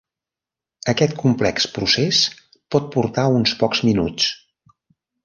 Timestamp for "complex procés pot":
1.19-2.87